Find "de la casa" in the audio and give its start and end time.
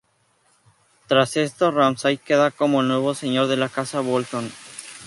3.45-3.99